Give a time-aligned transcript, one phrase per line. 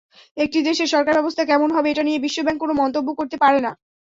[0.37, 3.71] একটি দেশের সরকারব্যবস্থা কেমন হবে, এটা নিয়ে বিশ্বব্যাংক কোনো মন্তব্য করতে পারে না।